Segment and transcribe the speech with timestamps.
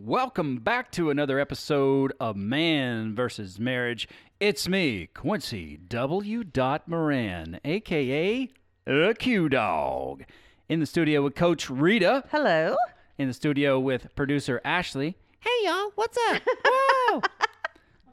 [0.00, 4.08] Welcome back to another episode of Man versus Marriage.
[4.38, 6.44] It's me, Quincy W.
[6.86, 8.48] Moran, aka
[8.86, 10.22] a Q Dog.
[10.68, 12.22] In the studio with Coach Rita.
[12.30, 12.76] Hello.
[13.18, 15.16] In the studio with producer Ashley.
[15.40, 16.42] Hey y'all, what's up?
[16.64, 17.22] Whoa!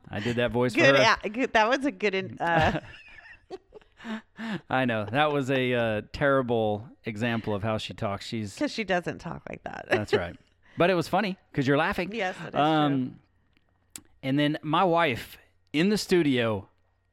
[0.09, 1.03] I did that voice Good, for her.
[1.03, 1.53] yeah, good.
[1.53, 2.15] That was a good.
[2.15, 2.79] In, uh,
[4.71, 8.25] I know that was a uh, terrible example of how she talks.
[8.25, 9.85] She's because she doesn't talk like that.
[9.87, 10.35] That's right.
[10.77, 12.11] But it was funny because you're laughing.
[12.13, 13.19] Yes, it is um,
[14.21, 15.37] And then my wife
[15.73, 16.67] in the studio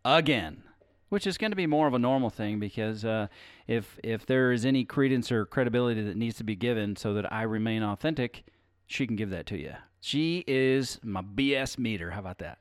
[0.04, 0.62] again,
[1.08, 3.28] which is going to be more of a normal thing because uh,
[3.66, 7.32] if if there is any credence or credibility that needs to be given so that
[7.32, 8.44] I remain authentic,
[8.86, 9.74] she can give that to you.
[10.00, 12.10] She is my BS meter.
[12.10, 12.58] How about that?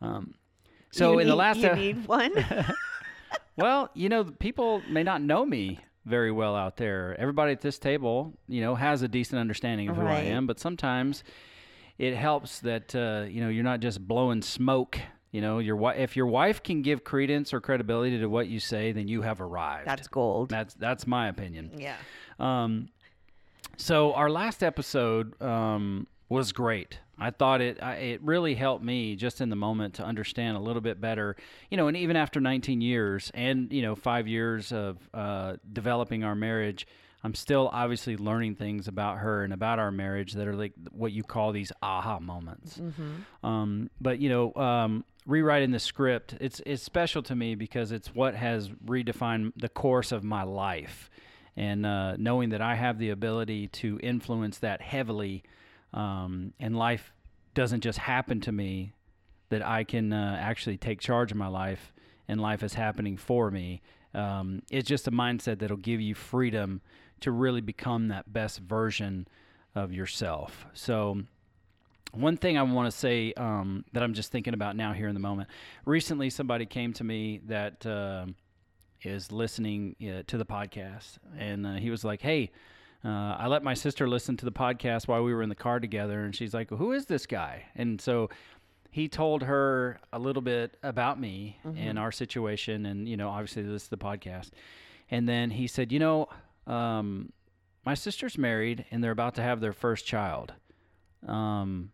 [0.00, 0.34] Um,
[0.90, 2.32] so You in the last you uh, need one.
[3.56, 7.14] well, you know, people may not know me very well out there.
[7.18, 10.58] Everybody at this table, you know, has a decent understanding of who I am, but
[10.58, 11.22] sometimes
[11.98, 14.98] it helps that uh, you know you're not just blowing smoke.
[15.30, 18.60] You know, your wi- if your wife can give credence or credibility to what you
[18.60, 19.86] say, then you have arrived.
[19.86, 20.48] That's gold.
[20.48, 21.72] that's that's my opinion.
[21.76, 21.96] yeah.
[22.40, 22.88] Um,
[23.76, 26.98] so our last episode um, was great.
[27.18, 30.60] I thought it I, it really helped me just in the moment to understand a
[30.60, 31.36] little bit better,
[31.70, 36.22] you know, and even after 19 years and you know five years of uh, developing
[36.22, 36.86] our marriage,
[37.24, 41.10] I'm still obviously learning things about her and about our marriage that are like what
[41.10, 42.78] you call these aha moments.
[43.42, 48.14] Um, but you know, um, rewriting the script, it's it's special to me because it's
[48.14, 51.10] what has redefined the course of my life,
[51.56, 55.42] and uh, knowing that I have the ability to influence that heavily,
[55.92, 57.12] um, and life
[57.54, 58.92] doesn't just happen to me,
[59.50, 61.92] that I can uh, actually take charge of my life,
[62.28, 63.80] and life is happening for me.
[64.14, 66.80] Um, it's just a mindset that'll give you freedom
[67.20, 69.26] to really become that best version
[69.74, 70.66] of yourself.
[70.72, 71.22] So
[72.12, 75.14] one thing I want to say um, that I'm just thinking about now here in
[75.14, 75.48] the moment.
[75.84, 78.26] Recently, somebody came to me that uh,
[79.02, 82.50] is listening uh, to the podcast, and uh, he was like, "Hey,
[83.04, 85.80] uh, I let my sister listen to the podcast while we were in the car
[85.80, 88.30] together, and she's like, who is this guy?" And so
[88.90, 93.62] he told her a little bit about me and our situation, and you know, obviously,
[93.62, 94.50] this is the podcast.
[95.10, 96.28] And then he said, "You know,
[96.66, 97.32] um,
[97.84, 100.54] my sister's married, and they're about to have their first child."
[101.26, 101.90] um,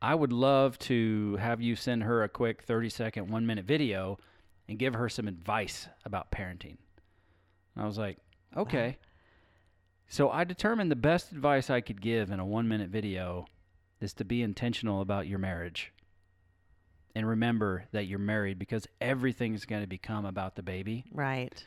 [0.00, 4.18] I would love to have you send her a quick 30 second, one minute video
[4.68, 6.76] and give her some advice about parenting.
[7.74, 8.18] And I was like,
[8.56, 8.98] okay.
[10.08, 13.46] So I determined the best advice I could give in a one minute video
[14.00, 15.92] is to be intentional about your marriage.
[17.14, 21.64] And remember that you're married because everything's going to become about the baby Right.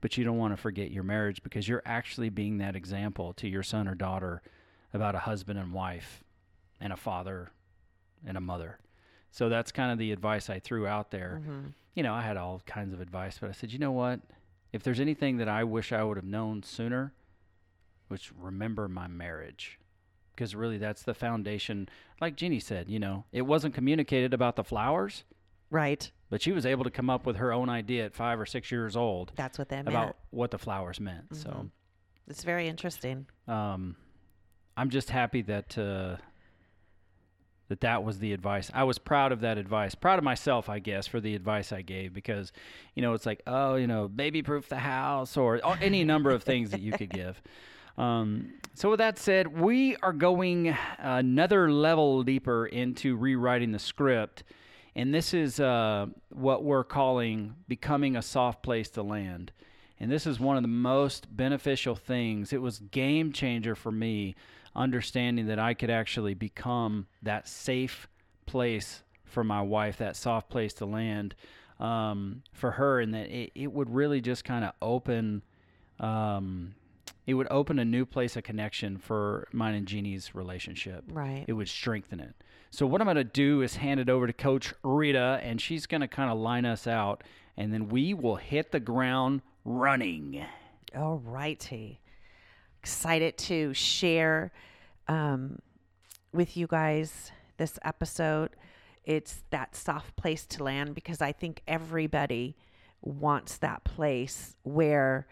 [0.00, 3.48] but you don't want to forget your marriage because you're actually being that example to
[3.48, 4.42] your son or daughter
[4.92, 6.22] about a husband and wife
[6.80, 7.50] and a father
[8.26, 8.78] and a mother.
[9.30, 11.40] So that's kind of the advice I threw out there.
[11.44, 11.72] Mhm.
[11.94, 14.20] You know, I had all kinds of advice, but I said, you know what?
[14.72, 17.12] If there's anything that I wish I would have known sooner,
[18.10, 19.78] which remember my marriage.
[20.34, 21.88] Because really, that's the foundation.
[22.20, 25.22] Like Jeannie said, you know, it wasn't communicated about the flowers,
[25.70, 26.10] Right.
[26.28, 28.72] but she was able to come up with her own idea at five or six
[28.72, 31.36] years old That's what that meant about what the flowers meant.
[31.36, 31.70] So
[32.26, 33.26] It's very interesting.
[33.46, 33.94] um,
[34.76, 36.16] I'm just happy that uh,
[37.68, 38.70] that that was the advice.
[38.74, 39.94] I was proud of that advice.
[39.94, 42.50] Proud of myself, I guess, for the advice I gave because
[42.96, 46.30] you know it's like oh you know baby proof the house or, or any number
[46.30, 47.40] of things that you could give.
[48.00, 54.42] Um, so with that said, we are going another level deeper into rewriting the script.
[54.96, 59.52] And this is uh, what we're calling becoming a soft place to land.
[60.00, 62.54] And this is one of the most beneficial things.
[62.54, 64.34] It was game changer for me,
[64.74, 68.08] understanding that I could actually become that safe
[68.46, 71.34] place for my wife, that soft place to land
[71.78, 75.42] um, for her, and that it, it would really just kind of open.
[75.98, 76.74] Um,
[77.30, 81.44] it would open a new place of connection for mine and Jeannie's relationship Right.
[81.46, 82.34] it would strengthen it.
[82.70, 85.86] So what I'm going to do is hand it over to Coach Rita, and she's
[85.86, 87.22] going to kind of line us out,
[87.56, 90.44] and then we will hit the ground running.
[90.96, 92.00] All righty.
[92.80, 94.52] Excited to share
[95.08, 95.58] um,
[96.32, 98.50] with you guys this episode.
[99.04, 102.56] It's that soft place to land because I think everybody
[103.02, 105.26] wants that place where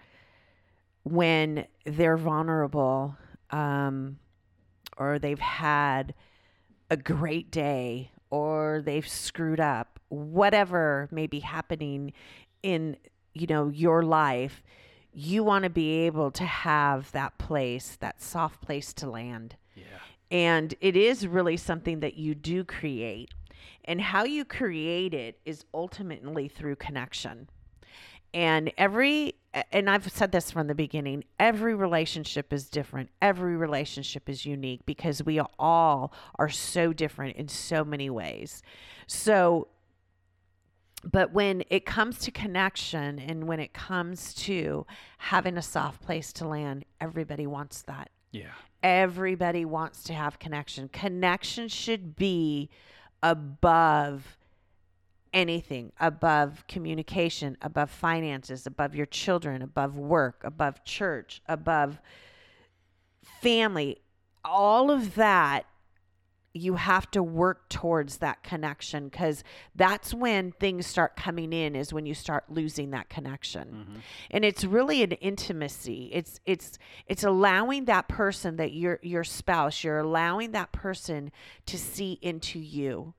[1.10, 3.16] when they're vulnerable
[3.50, 4.19] um,
[4.96, 6.14] or they've had
[6.90, 12.12] a great day or they've screwed up, whatever may be happening
[12.62, 12.96] in
[13.34, 14.62] you know your life,
[15.12, 19.56] you want to be able to have that place, that soft place to land.
[19.75, 19.84] Yeah.
[20.31, 23.31] And it is really something that you do create.
[23.84, 27.49] And how you create it is ultimately through connection.
[28.35, 29.35] And every,
[29.73, 33.11] and I've said this from the beginning every relationship is different.
[33.23, 38.63] Every relationship is unique because we all are so different in so many ways.
[39.07, 39.69] So,
[41.05, 44.85] but when it comes to connection and when it comes to
[45.19, 48.11] having a soft place to land, everybody wants that.
[48.33, 48.51] Yeah.
[48.83, 50.89] Everybody wants to have connection.
[50.89, 52.69] Connection should be
[53.23, 54.38] above
[55.33, 61.99] anything, above communication, above finances, above your children, above work, above church, above
[63.41, 63.99] family.
[64.45, 65.67] All of that
[66.55, 69.45] you have to work towards that connection because
[69.77, 73.99] that's when things start coming in is when you start losing that connection Mm-hmm.
[74.31, 79.85] and it's really an intimacy it's it's it's allowing that person that your your spouse
[79.85, 81.31] you're allowing that person
[81.67, 83.15] to see into you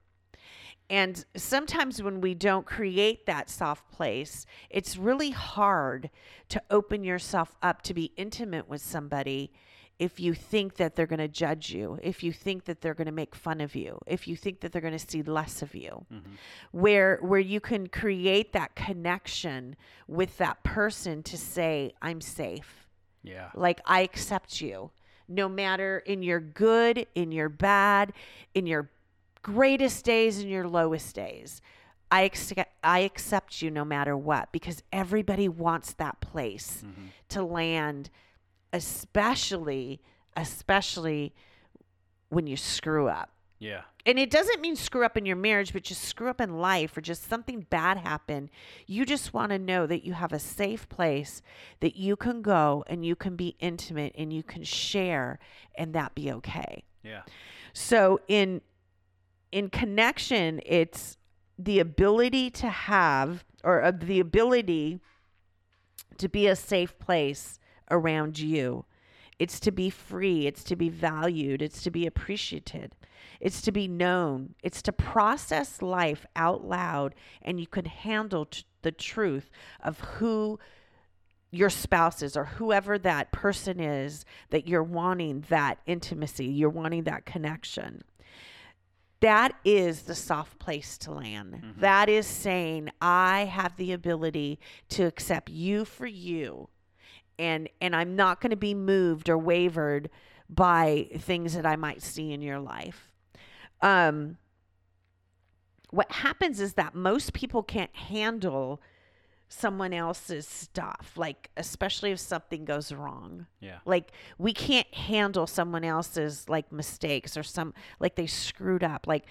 [0.90, 6.10] and sometimes when we don't create that soft place, it's really hard
[6.50, 9.52] to open yourself up to be intimate with somebody
[10.00, 13.06] if you think that they're going to judge you, if you think that they're going
[13.06, 15.76] to make fun of you, if you think that they're going to see less of
[15.76, 16.06] you.
[16.12, 16.32] Mm-hmm.
[16.72, 19.76] Where where you can create that connection
[20.08, 22.88] with that person to say I'm safe.
[23.24, 23.50] Yeah.
[23.54, 24.92] Like I accept you
[25.28, 28.14] no matter in your good, in your bad,
[28.56, 28.90] in your
[29.42, 31.62] greatest days and your lowest days.
[32.12, 37.08] I accept I accept you no matter what because everybody wants that place mm-hmm.
[37.30, 38.10] to land
[38.74, 40.02] especially
[40.36, 41.34] especially
[42.30, 43.32] when you screw up.
[43.60, 43.82] Yeah.
[44.06, 46.96] And it doesn't mean screw up in your marriage, but just screw up in life
[46.96, 48.50] or just something bad happen.
[48.88, 51.42] You just want to know that you have a safe place
[51.82, 55.38] that you can go and you can be intimate and you can share
[55.76, 56.86] and that be okay.
[57.04, 57.22] Yeah.
[57.74, 58.62] So in
[59.52, 61.18] in connection, it's
[61.58, 65.00] the ability to have or uh, the ability
[66.18, 67.60] to be a safe place
[67.92, 68.86] around you.
[69.38, 72.96] It's to be free, it's to be valued, it's to be appreciated.
[73.40, 74.56] It's to be known.
[74.64, 79.50] It's to process life out loud and you can handle t- the truth
[79.82, 80.60] of who
[81.52, 87.04] your spouse is or whoever that person is that you're wanting that intimacy, you're wanting
[87.04, 88.04] that connection.
[89.22, 91.62] That is the soft place to land.
[91.80, 96.70] That is saying, I have the ability to accept you for you.
[97.38, 100.10] And and I'm not going to be moved or wavered
[100.50, 103.12] by things that I might see in your life.
[103.82, 104.38] Um
[105.92, 108.82] what happens is that most people can't handle
[109.50, 113.48] someone else's stuff, like especially if something goes wrong.
[113.60, 113.80] Yeah.
[113.84, 119.26] Like we can't handle someone else's like mistakes or some like they screwed up like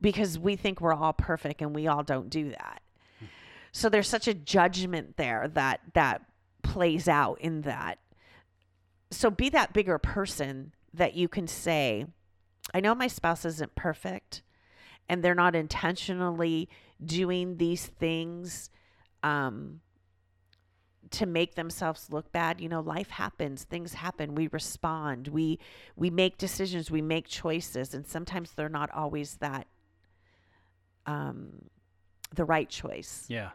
[0.00, 2.82] because we think we're all perfect and we all don't do that.
[3.72, 6.22] So there's such a judgment there that that
[6.62, 7.98] plays out in that.
[9.10, 12.04] So be that bigger person that you can say,
[12.74, 14.42] I know my spouse isn't perfect
[15.08, 16.68] and they're not intentionally
[17.02, 18.68] doing these things
[19.22, 19.80] um,
[21.10, 25.58] to make themselves look bad you know life happens things happen we respond we
[25.94, 29.66] we make decisions we make choices and sometimes they're not always that
[31.04, 31.50] um
[32.34, 33.24] the right choice.
[33.28, 33.50] Yeah.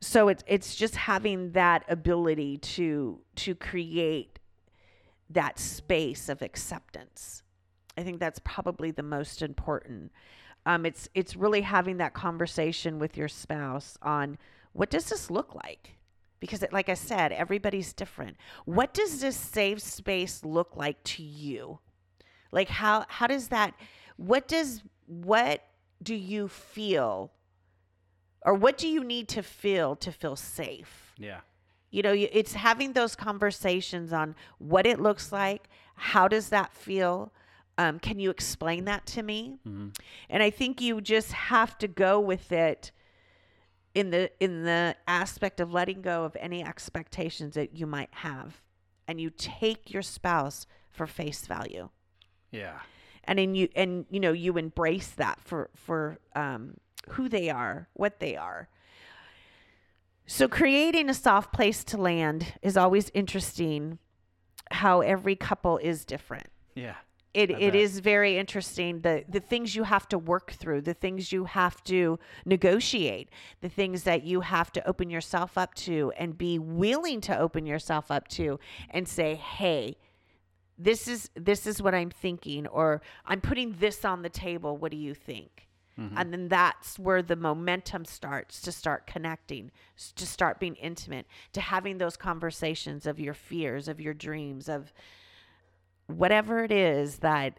[0.00, 4.38] so it's it's just having that ability to to create
[5.28, 7.42] that space of acceptance.
[7.96, 10.12] I think that's probably the most important.
[10.66, 14.38] Um, it's it's really having that conversation with your spouse on
[14.72, 15.96] what does this look like?
[16.38, 18.36] Because it, like i said everybody's different.
[18.64, 21.80] What does this safe space look like to you?
[22.52, 23.74] Like how how does that
[24.16, 25.64] what does what
[26.02, 27.32] do you feel
[28.42, 31.12] or what do you need to feel to feel safe?
[31.18, 31.40] Yeah.
[31.90, 37.32] you know it's having those conversations on what it looks like how does that feel?
[37.76, 39.58] Um, can you explain that to me?
[40.30, 42.90] And i think you just have to go with it
[43.94, 48.60] in the in the aspect of letting go of any expectations that you might have
[49.08, 51.88] and you take your spouse for face value
[52.52, 52.78] Yeah.
[53.24, 56.76] and then you and you know you embrace that for for um,
[57.10, 58.68] who they are what they are
[60.26, 63.98] so creating a soft place to land is always interesting
[64.70, 66.94] how every couple is different Yeah.
[67.32, 71.32] It, it is very interesting the the things you have to work through the things
[71.32, 73.28] you have to negotiate
[73.60, 77.66] the things that you have to open yourself up to and be willing to open
[77.66, 78.58] yourself up to
[78.90, 79.96] and say hey
[80.80, 84.76] this is this is what I'm thinking or I'm putting this on the table.
[84.76, 85.68] What do you think?
[85.98, 86.16] Mm-hmm.
[86.16, 89.70] And then that's where the momentum starts to start connecting,
[90.16, 94.92] to start being intimate, to having those conversations of your fears, of your dreams, of
[96.10, 97.58] whatever it is that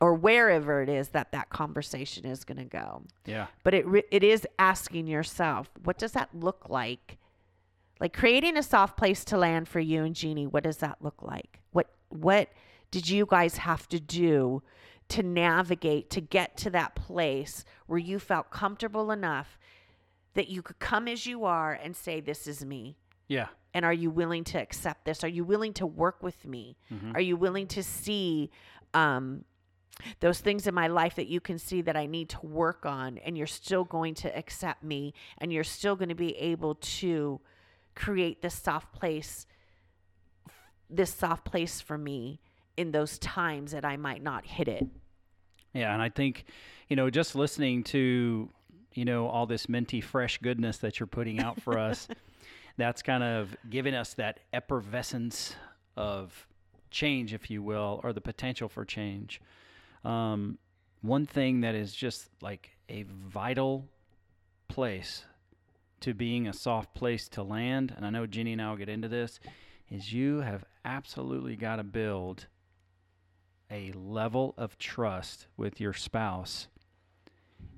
[0.00, 3.46] or wherever it is that that conversation is going to go Yeah.
[3.64, 7.18] but it re- it is asking yourself what does that look like
[8.00, 11.20] like creating a soft place to land for you and Jeannie what does that look
[11.22, 12.48] like what what
[12.90, 14.62] did you guys have to do
[15.08, 19.58] to navigate to get to that place where you felt comfortable enough
[20.34, 23.48] that you could come as you are and say this is me Yeah.
[23.78, 25.22] And are you willing to accept this?
[25.22, 26.76] Are you willing to work with me?
[27.14, 28.50] Are you willing to see
[28.92, 29.44] um,
[30.18, 33.18] those things in my life that you can see that i need to work on
[33.18, 37.40] and you're still going to accept me and you're still going to be able to
[37.96, 39.44] create this soft place
[40.88, 42.40] this soft place for me
[42.76, 44.86] in those times that i might not hit it?
[45.74, 46.44] Yeah, and I think,
[46.88, 48.48] you know, just listening to,
[48.94, 52.08] you know, all this minty fresh goodness that you're putting out for us,
[52.78, 55.54] that's kind of giving us that effervescence
[55.96, 56.46] of
[56.90, 59.42] change, if you will, or the potential for change.
[60.04, 60.58] Um,
[61.02, 63.88] one thing that is just like a vital
[64.68, 65.24] place
[66.00, 68.88] to being a soft place to land, and I know Jenny and I will get
[68.88, 69.40] into this,
[69.90, 72.46] is you have absolutely got to build
[73.70, 76.68] a level of trust with your spouse.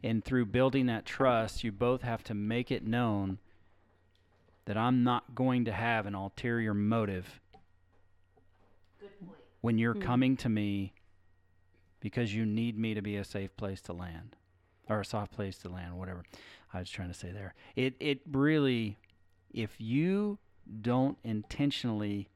[0.05, 3.39] And through building that trust, you both have to make it known
[4.71, 7.41] that I'm not going to have an ulterior motive
[9.63, 10.01] when you're hmm.
[10.01, 10.93] coming to me
[11.99, 14.37] because you need me to be a safe place to land
[14.89, 16.23] or a soft place to land, whatever
[16.73, 17.55] I was trying to say there.
[17.75, 18.97] It it really
[19.53, 20.39] if you
[20.81, 22.29] don't intentionally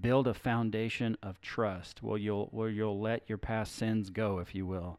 [0.00, 4.54] build a foundation of trust where you'll where you'll let your past sins go if
[4.54, 4.98] you will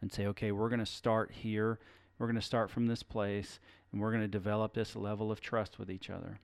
[0.00, 1.80] and say okay we're going to start here.
[2.18, 3.60] We're going to start from this place
[3.96, 6.38] and we're going to develop this level of trust with each other.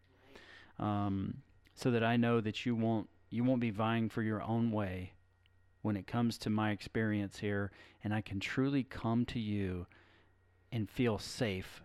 [0.78, 1.42] Um,
[1.74, 5.12] so that i know that you won't you won't be vying for your own way
[5.80, 7.70] when it comes to my experience here
[8.04, 9.86] and i can truly come to you
[10.72, 11.82] and feel safe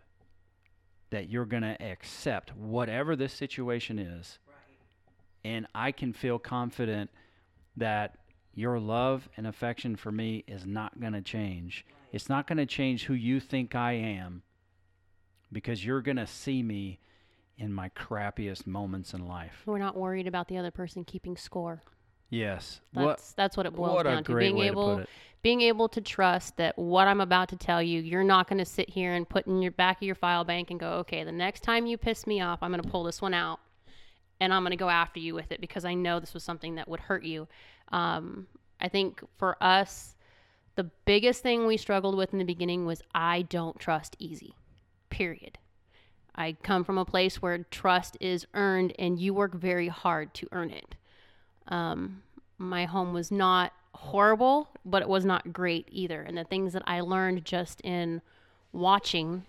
[1.09, 4.39] that you're going to accept whatever this situation is.
[5.43, 7.09] And I can feel confident
[7.75, 8.17] that
[8.53, 11.85] your love and affection for me is not going to change.
[12.11, 14.41] It's not going to change who you think I am
[15.51, 16.99] because you're going to see me
[17.57, 19.63] in my crappiest moments in life.
[19.65, 21.81] We're not worried about the other person keeping score.
[22.29, 22.81] Yes.
[22.93, 24.35] That's what that's what it boils what a down to.
[24.35, 25.09] Being way to able put it.
[25.41, 28.65] being able to trust that what I'm about to tell you, you're not going to
[28.65, 31.31] sit here and put in your back of your file bank and go, okay, the
[31.31, 33.59] next time you piss me off, I'm going to pull this one out
[34.39, 36.75] and I'm going to go after you with it because I know this was something
[36.75, 37.47] that would hurt you.
[37.91, 38.47] Um,
[38.79, 40.15] I think for us,
[40.75, 44.53] the biggest thing we struggled with in the beginning was I don't trust easy,
[45.17, 45.57] period.
[46.35, 50.47] I come from a place where trust is earned and you work very hard to
[50.51, 50.95] earn it.
[51.67, 52.21] Um,
[52.59, 56.21] my home was not horrible, but it was not great either.
[56.21, 58.21] And the things that I learned just in
[58.71, 59.43] watching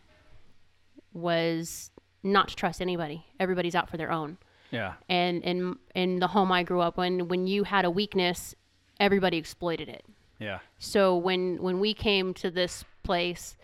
[1.13, 1.91] was
[2.23, 3.27] not to trust anybody.
[3.39, 4.39] Everybody's out for their own.
[4.71, 4.95] Yeah.
[5.11, 8.55] And in in the home I grew up when when you had a weakness,
[8.99, 10.05] everybody exploited it.
[10.39, 10.61] Yeah.
[10.79, 13.58] So when when we came to this place,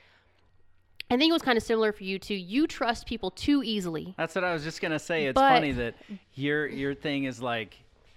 [1.10, 2.34] I think it was kind of similar for you too.
[2.34, 4.14] You trust people too easily.
[4.16, 5.26] That's what I was just going to say.
[5.26, 5.94] It's But- funny that
[6.34, 7.76] your your thing is like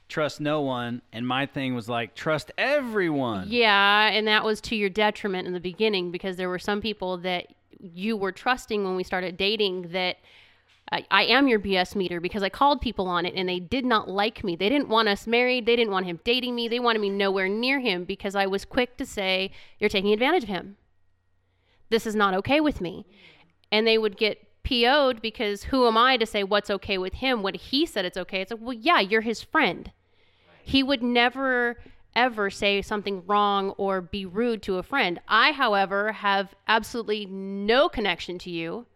[0.10, 3.48] trust no one and my thing was like trust everyone.
[3.50, 7.18] Yeah, and that was to your detriment in the beginning because there were some people
[7.18, 7.48] that
[7.80, 10.18] you were trusting when we started dating that
[10.90, 13.84] I, I am your BS meter because I called people on it and they did
[13.86, 14.56] not like me.
[14.56, 15.66] They didn't want us married.
[15.66, 16.70] They didn't want him dating me.
[16.70, 20.44] They wanted me nowhere near him because I was quick to say, You're taking advantage
[20.44, 20.78] of him.
[21.90, 23.06] This is not okay with me.
[23.72, 27.42] And they would get PO'd because who am I to say what's okay with him
[27.42, 28.42] when he said it's okay?
[28.42, 29.92] It's like, well, yeah, you're his friend.
[30.64, 31.78] He would never
[32.18, 35.22] ever say something wrong or be rude to a friend.
[35.28, 38.88] I, however, have absolutely no connection to you,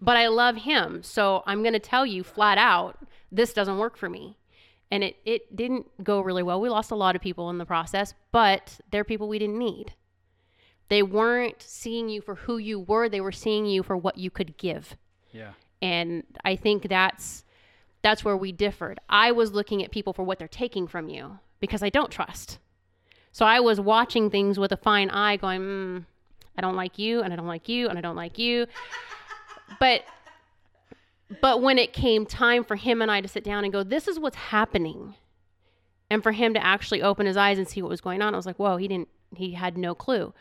[0.00, 1.02] but I love him.
[1.02, 2.96] So I'm going to tell you flat out
[3.32, 4.38] this doesn't work for me.
[4.90, 6.60] And it, it didn't go really well.
[6.60, 9.92] We lost a lot of people in the process, but they're people we didn't need.
[10.88, 14.30] They weren't seeing you for who you were, they were seeing you for what you
[14.30, 14.96] could give
[15.32, 15.52] Yeah.
[15.82, 17.44] and i think that's
[18.02, 21.38] that's where we differed i was looking at people for what they're taking from you
[21.60, 22.58] because i don't trust
[23.32, 26.04] so i was watching things with a fine eye going mm,
[26.58, 28.66] i don't like you and i don't like you and i don't like you
[29.80, 30.04] but
[31.40, 34.06] but when it came time for him and i to sit down and go this
[34.06, 35.14] is what's happening
[36.10, 38.36] And for him to actually open his eyes and see what was going on, I
[38.36, 40.34] was like, whoa, he didn't, he had no clue.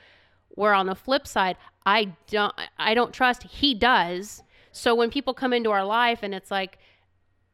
[0.55, 4.43] Where on the flip side, I don't, I don't trust, he does.
[4.71, 6.77] So when people come into our life and it's like,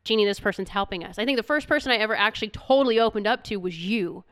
[0.04, 1.20] Jeannie, this person's helping us.
[1.20, 4.24] I think the first person I ever actually totally opened up to was you.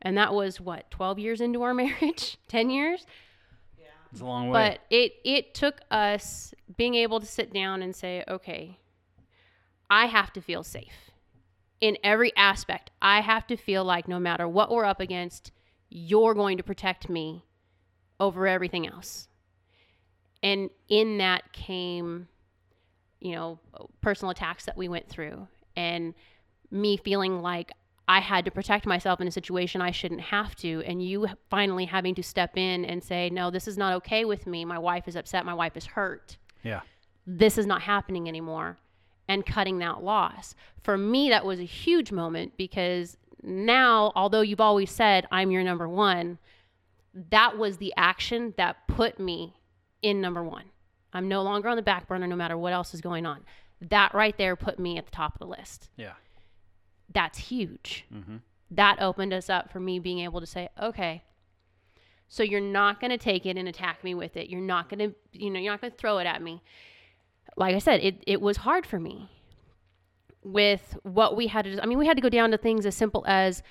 [0.00, 2.38] And that was what, 12 years into our marriage?
[2.48, 3.06] 10 years?
[3.78, 3.86] Yeah.
[4.10, 4.70] It's a long way.
[4.70, 8.78] But it it took us being able to sit down and say, okay,
[9.90, 11.10] I have to feel safe
[11.80, 12.90] in every aspect.
[13.00, 15.52] I have to feel like no matter what we're up against,
[15.90, 17.44] you're going to protect me
[18.22, 19.28] over everything else.
[20.44, 22.28] And in that came,
[23.20, 23.58] you know,
[24.00, 26.14] personal attacks that we went through and
[26.70, 27.72] me feeling like
[28.06, 30.82] I had to protect myself in a situation I shouldn't have to.
[30.86, 34.46] And you finally having to step in and say, no, this is not okay with
[34.46, 34.64] me.
[34.64, 35.44] My wife is upset.
[35.44, 36.36] My wife is hurt.
[36.62, 36.80] yeah.
[37.26, 38.78] This is not happening anymore.
[39.28, 40.54] And cutting that loss.
[40.82, 45.62] For me, that was a huge moment because now, although you've always said, I'm your
[45.62, 46.38] number one,
[47.30, 49.54] that was the action that put me
[50.02, 50.64] in number one.
[51.12, 53.40] I'm no longer on the back burner no matter what else is going on.
[53.80, 56.12] That right there put me at the top of the list Yeah.
[57.12, 58.06] that's huge.
[58.14, 58.36] Mm-hmm.
[58.70, 61.22] That opened us up for me being able to say, okay,
[62.28, 64.48] so you're not going to take it and attack me with it.
[64.48, 66.62] You're not going to, you know, you're not going to throw it at me.
[67.56, 69.28] Like I said, it, it was hard for me
[70.42, 72.96] with what we had to, I mean, we had to go down to things as
[72.96, 73.62] simple as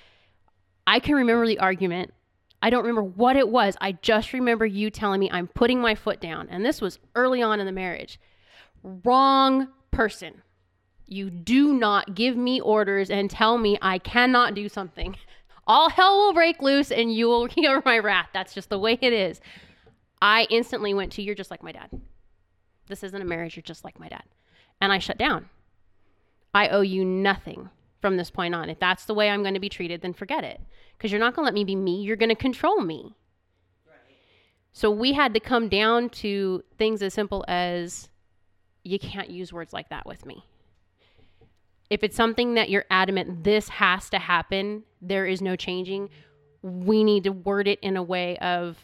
[0.86, 2.14] I can remember the argument.
[2.62, 3.76] I don't remember what it was.
[3.82, 6.48] I just remember you telling me I'm putting my foot down.
[6.50, 8.20] And this was early on in the marriage.
[8.84, 10.44] Wrong person.
[11.08, 15.16] You do not give me orders and tell me I cannot do something.
[15.68, 18.30] All hell will break loose and you will hear my wrath.
[18.34, 19.42] That's just the way it is.
[20.22, 21.90] I instantly went to, You're just like my dad.
[22.88, 23.56] This isn't a marriage.
[23.56, 24.24] You're just like my dad.
[24.80, 25.50] And I shut down.
[26.54, 27.70] I owe you nothing
[28.02, 28.70] from this point on.
[28.70, 30.60] If that's the way I'm going to be treated, then forget it.
[30.98, 32.02] Because you're not going to let me be me.
[32.02, 33.16] You're going to control me.
[34.74, 38.10] So we had to come down to things as simple as
[38.84, 40.46] you can't use words like that with me.
[41.90, 46.10] If it's something that you're adamant this has to happen, there is no changing,
[46.62, 48.78] we need to word it in a way of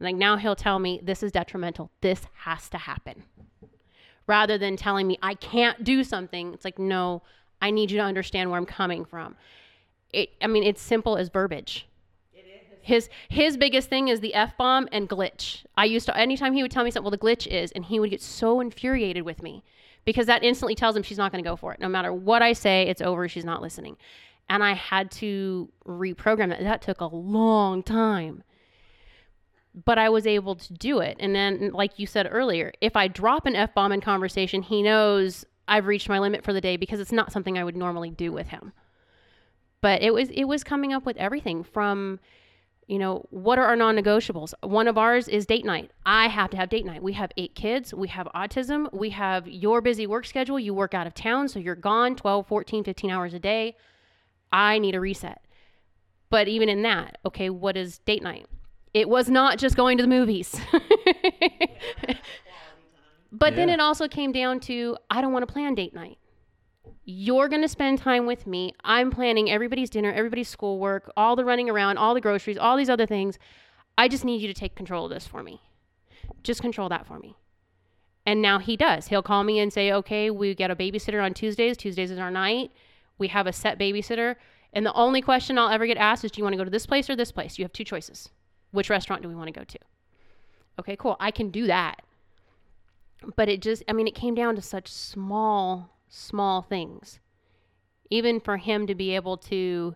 [0.00, 1.90] like now he'll tell me this is detrimental.
[2.00, 3.24] This has to happen.
[4.26, 7.22] Rather than telling me I can't do something, it's like no,
[7.60, 9.36] I need you to understand where I'm coming from.
[10.12, 11.86] It I mean it's simple as verbiage.
[12.32, 12.78] It is.
[12.82, 15.64] His his biggest thing is the f bomb and glitch.
[15.76, 18.00] I used to anytime he would tell me something, well, the glitch is, and he
[18.00, 19.62] would get so infuriated with me
[20.04, 21.80] because that instantly tells him she's not going to go for it.
[21.80, 23.28] No matter what I say, it's over.
[23.28, 23.96] She's not listening,
[24.48, 26.60] and I had to reprogram that.
[26.60, 28.42] That took a long time,
[29.84, 31.16] but I was able to do it.
[31.20, 34.82] And then, like you said earlier, if I drop an f bomb in conversation, he
[34.82, 38.10] knows I've reached my limit for the day because it's not something I would normally
[38.10, 38.72] do with him.
[39.80, 42.20] But it was it was coming up with everything from
[42.90, 44.52] you know, what are our non negotiables?
[44.62, 45.92] One of ours is date night.
[46.04, 47.00] I have to have date night.
[47.00, 47.94] We have eight kids.
[47.94, 48.92] We have autism.
[48.92, 50.58] We have your busy work schedule.
[50.58, 53.76] You work out of town, so you're gone 12, 14, 15 hours a day.
[54.50, 55.40] I need a reset.
[56.30, 58.46] But even in that, okay, what is date night?
[58.92, 60.60] It was not just going to the movies.
[63.32, 66.18] but then it also came down to I don't want to plan date night.
[67.04, 68.72] You're going to spend time with me.
[68.84, 72.90] I'm planning everybody's dinner, everybody's schoolwork, all the running around, all the groceries, all these
[72.90, 73.38] other things.
[73.96, 75.60] I just need you to take control of this for me.
[76.42, 77.36] Just control that for me.
[78.26, 79.08] And now he does.
[79.08, 81.76] He'll call me and say, okay, we get a babysitter on Tuesdays.
[81.76, 82.70] Tuesdays is our night.
[83.18, 84.36] We have a set babysitter.
[84.72, 86.70] And the only question I'll ever get asked is, do you want to go to
[86.70, 87.58] this place or this place?
[87.58, 88.28] You have two choices.
[88.70, 89.78] Which restaurant do we want to go to?
[90.78, 91.16] Okay, cool.
[91.18, 92.02] I can do that.
[93.36, 97.20] But it just, I mean, it came down to such small, small things.
[98.08, 99.94] Even for him to be able to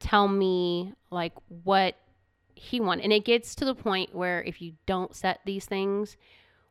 [0.00, 1.96] tell me, like, what
[2.54, 3.04] he wanted.
[3.04, 6.16] And it gets to the point where if you don't set these things,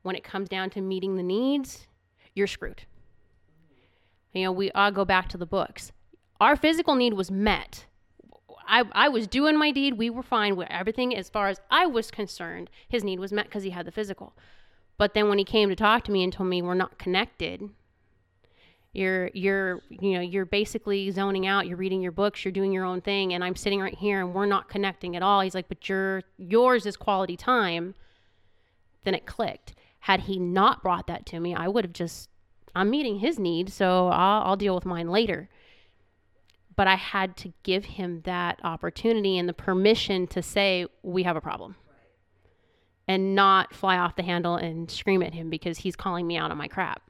[0.02, 1.88] when it comes down to meeting the needs,
[2.34, 2.84] you're screwed.
[4.34, 5.92] You know, we all go back to the books.
[6.40, 7.86] Our physical need was met.
[8.68, 9.98] I, I was doing my deed.
[9.98, 12.70] We were fine with everything as far as I was concerned.
[12.88, 14.34] His need was met because he had the physical.
[15.02, 17.68] But then when he came to talk to me and told me we're not connected,
[18.94, 21.66] you're you're you know you're basically zoning out.
[21.66, 22.46] You're reading your books.
[22.46, 25.24] You're doing your own thing, and I'm sitting right here and we're not connecting at
[25.24, 25.42] all.
[25.42, 27.96] He's like, but your yours is quality time.
[29.04, 29.74] Then it clicked.
[30.02, 32.30] Had he not brought that to me, I would have just
[32.76, 35.50] I'm meeting his need, so I'll, I'll deal with mine later
[36.76, 41.36] but I had to give him that opportunity and the permission to say, we have
[41.36, 41.76] a problem.
[43.08, 46.52] And not fly off the handle and scream at him because he's calling me out
[46.52, 47.02] on my crap.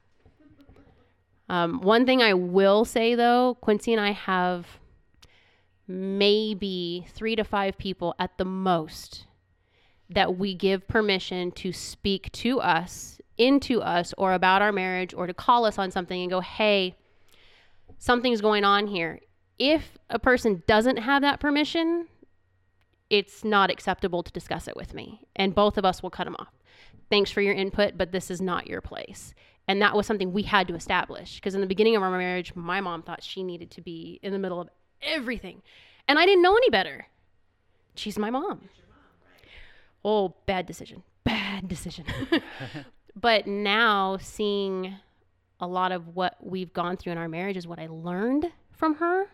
[1.48, 4.66] Um, one thing I will say though, Quincy and I have
[5.86, 9.26] maybe three to five people at the most
[10.08, 15.26] that we give permission to speak to us, into us, or about our marriage, or
[15.26, 16.96] to call us on something and go, hey,
[17.98, 19.20] something's going on here.
[19.58, 22.08] If a person doesn't have that permission,
[23.12, 25.20] it's not acceptable to discuss it with me.
[25.36, 26.54] And both of us will cut them off.
[27.10, 29.34] Thanks for your input, but this is not your place.
[29.68, 32.54] And that was something we had to establish because in the beginning of our marriage,
[32.56, 34.70] my mom thought she needed to be in the middle of
[35.02, 35.60] everything.
[36.08, 37.06] And I didn't know any better.
[37.94, 38.70] She's my mom.
[40.02, 41.02] Oh, bad decision.
[41.22, 42.06] Bad decision.
[43.14, 44.96] but now seeing
[45.60, 48.94] a lot of what we've gone through in our marriage is what I learned from
[48.96, 49.26] her.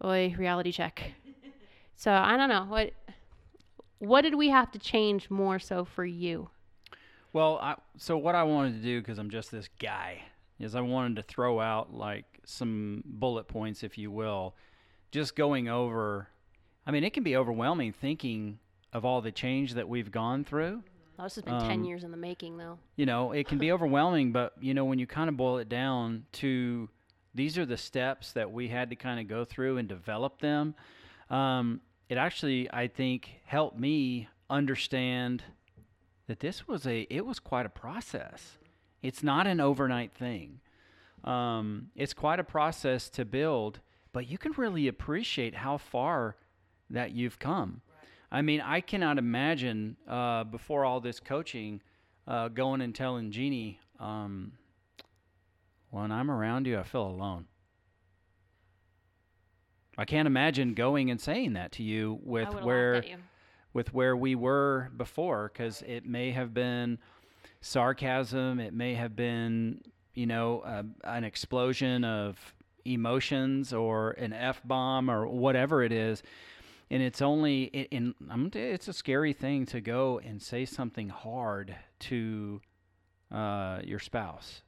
[0.00, 1.12] Boy, reality check.
[1.98, 2.92] So I don't know what
[3.98, 6.48] what did we have to change more so for you?
[7.32, 10.22] Well, I, so what I wanted to do because I'm just this guy
[10.60, 14.54] is I wanted to throw out like some bullet points, if you will,
[15.10, 16.28] just going over.
[16.86, 18.60] I mean, it can be overwhelming thinking
[18.92, 20.84] of all the change that we've gone through.
[21.20, 22.78] This has been ten Um, years in the making, though.
[22.94, 25.68] You know, it can be overwhelming, but you know, when you kind of boil it
[25.68, 26.88] down to
[27.34, 30.76] these are the steps that we had to kind of go through and develop them.
[31.28, 35.44] Um, it actually, I think, helped me understand
[36.26, 38.58] that this was a it was quite a process.
[39.02, 40.60] It's not an overnight thing.
[41.24, 43.80] Um, it's quite a process to build,
[44.12, 46.36] but you can really appreciate how far
[46.90, 47.82] that you've come.
[48.30, 51.80] I mean, I cannot imagine uh, before all this coaching
[52.26, 54.52] uh, going and telling Jeannie, um,
[55.90, 57.46] when I'm around you, I feel alone.
[59.98, 63.16] I can't imagine going and saying that to you with where you.
[63.72, 66.98] with where we were before because it may have been
[67.60, 69.80] sarcasm it may have been
[70.14, 76.22] you know uh, an explosion of emotions or an f-bomb or whatever it is
[76.90, 80.20] and it's only it, and I'm, gonna tell you, it's a scary thing to go
[80.24, 82.60] and say something hard to
[83.32, 84.62] uh, your spouse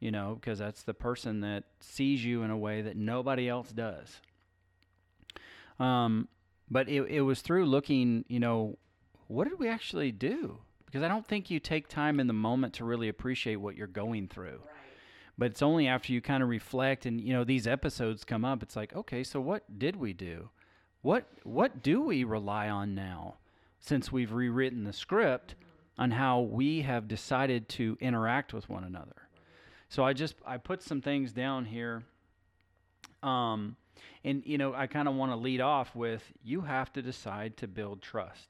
[0.00, 3.70] you know because that's the person that sees you in a way that nobody else
[3.70, 4.22] does
[5.78, 6.28] um,
[6.70, 8.78] but it, it was through looking, you know,
[9.26, 10.58] what did we actually do?
[10.86, 13.86] Because I don't think you take time in the moment to really appreciate what you're
[13.86, 14.60] going through.
[15.36, 18.62] But it's only after you kind of reflect and, you know, these episodes come up,
[18.62, 20.50] it's like, okay, so what did we do?
[21.02, 23.34] What what do we rely on now
[23.78, 25.54] since we've rewritten the script
[25.98, 29.28] on how we have decided to interact with one another?
[29.88, 32.04] So I just I put some things down here.
[33.22, 33.76] Um,
[34.24, 37.56] and you know, I kind of want to lead off with you have to decide
[37.58, 38.48] to build trust.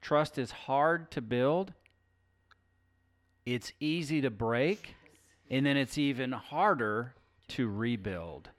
[0.00, 1.72] Trust is hard to build.
[3.44, 4.94] It's easy to break,
[5.50, 7.14] and then it's even harder
[7.48, 8.50] to rebuild.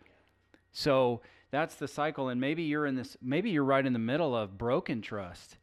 [0.72, 4.36] So that's the cycle and maybe you're in this maybe you're right in the middle
[4.36, 5.58] of broken trust.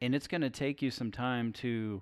[0.00, 2.00] And it's going to take you some time to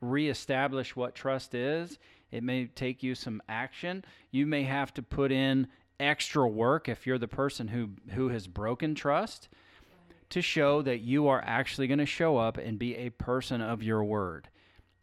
[0.00, 1.98] reestablish what trust is.
[2.30, 4.04] It may take you some action.
[4.30, 5.66] You may have to put in
[5.98, 9.48] extra work if you're the person who who has broken trust
[10.30, 13.82] to show that you are actually going to show up and be a person of
[13.82, 14.48] your word.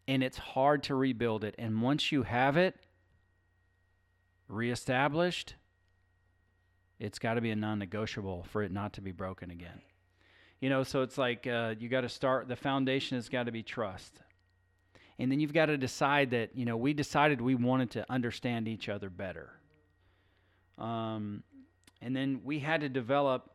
[0.08, 1.56] And it's hard to rebuild it.
[1.58, 2.76] And once you have it
[4.50, 5.56] reestablished,
[7.00, 9.82] it's got to be a non-negotiable for it not to be broken again.
[10.60, 12.48] You know, so it's like uh, you got to start.
[12.48, 14.22] The foundation has got to be trust,
[15.20, 18.70] and then you've got to decide that you know we decided we wanted to understand
[18.70, 19.60] each other better.
[20.78, 21.44] Um,
[22.02, 23.50] and then we had to develop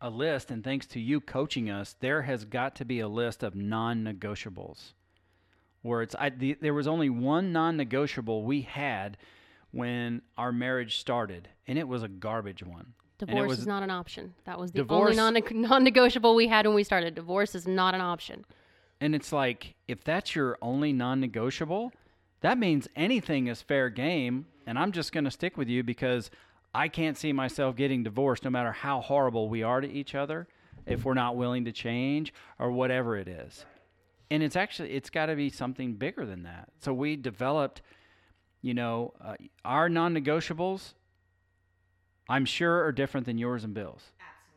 [0.00, 3.42] a list, and thanks to you coaching us, there has got to be a list
[3.42, 4.92] of non-negotiables.
[5.82, 9.16] Where it's I, the, there was only one non-negotiable we had
[9.70, 12.94] when our marriage started, and it was a garbage one.
[13.18, 14.34] Divorce was- is not an option.
[14.44, 17.14] That was the Divorce- only non-negotiable we had when we started.
[17.14, 18.44] Divorce is not an option.
[19.00, 21.92] And it's like, if that's your only non negotiable,
[22.40, 24.46] that means anything is fair game.
[24.66, 26.30] And I'm just going to stick with you because
[26.74, 30.48] I can't see myself getting divorced no matter how horrible we are to each other
[30.86, 33.64] if we're not willing to change or whatever it is.
[34.30, 36.68] And it's actually, it's got to be something bigger than that.
[36.80, 37.82] So we developed,
[38.62, 40.94] you know, uh, our non negotiables,
[42.28, 44.02] I'm sure, are different than yours and Bill's.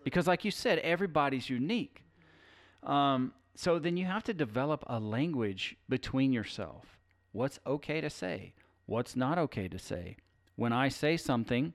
[0.03, 2.03] Because, like you said, everybody's unique.
[2.81, 6.97] Um, so then you have to develop a language between yourself.
[7.33, 8.53] What's okay to say?
[8.87, 10.17] What's not okay to say?
[10.55, 11.73] When I say something,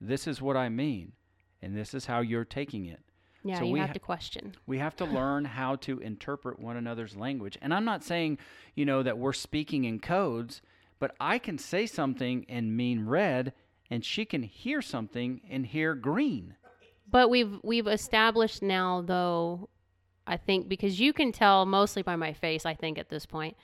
[0.00, 1.12] this is what I mean,
[1.60, 3.00] and this is how you're taking it.
[3.44, 4.54] Yeah, So you we have ha- to question.
[4.66, 7.58] We have to learn how to interpret one another's language.
[7.60, 8.38] And I'm not saying,
[8.76, 10.62] you know, that we're speaking in codes,
[11.00, 13.52] but I can say something and mean red,
[13.90, 16.54] and she can hear something and hear green.
[17.10, 19.68] But we've we've established now though,
[20.26, 23.56] I think because you can tell mostly by my face, I think at this point.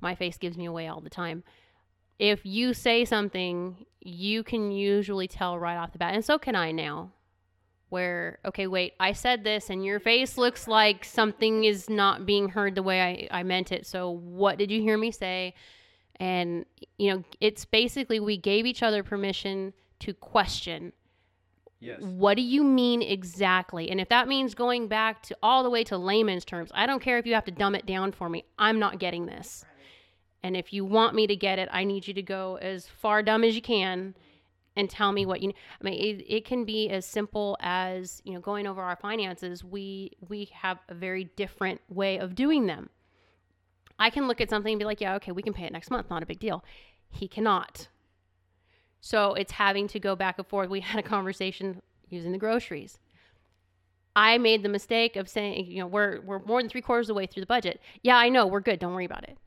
[0.00, 1.44] My face gives me away all the time.
[2.18, 6.14] If you say something, you can usually tell right off the bat.
[6.14, 7.12] And so can I now.
[7.88, 12.48] Where, okay, wait, I said this and your face looks like something is not being
[12.48, 13.86] heard the way I, I meant it.
[13.86, 15.54] So what did you hear me say?
[16.16, 16.64] And,
[16.96, 20.92] you know, it's basically we gave each other permission to question
[21.82, 22.00] Yes.
[22.00, 23.90] what do you mean exactly?
[23.90, 27.02] And if that means going back to all the way to layman's terms, I don't
[27.02, 28.44] care if you have to dumb it down for me.
[28.56, 29.64] I'm not getting this.
[30.42, 33.22] And if you want me to get it, I need you to go as far
[33.22, 34.14] dumb as you can
[34.74, 38.32] and tell me what you I mean it, it can be as simple as, you
[38.32, 39.62] know, going over our finances.
[39.62, 42.90] We we have a very different way of doing them.
[43.98, 45.90] I can look at something and be like, yeah, okay, we can pay it next
[45.90, 46.64] month, not a big deal.
[47.08, 47.88] He cannot.
[49.00, 50.70] So it's having to go back and forth.
[50.70, 52.98] We had a conversation using the groceries.
[54.14, 57.14] I made the mistake of saying, you know, we're we're more than three quarters of
[57.14, 57.80] the way through the budget.
[58.02, 58.78] Yeah, I know, we're good.
[58.78, 59.38] Don't worry about it.